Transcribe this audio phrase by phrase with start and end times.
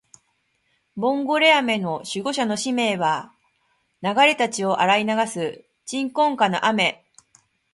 [0.95, 3.31] ボンゴレ雨の守護者の使命は、
[4.01, 7.05] 流れた血を洗い流す鎮魂歌の雨